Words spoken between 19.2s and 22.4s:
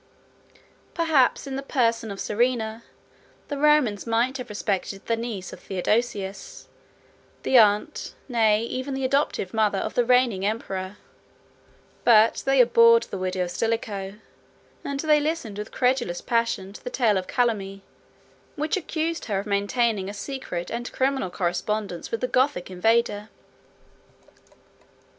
her of maintaining a secret and criminal correspondence with the